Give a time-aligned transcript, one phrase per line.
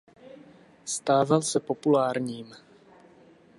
[0.85, 2.55] Stával se populárním.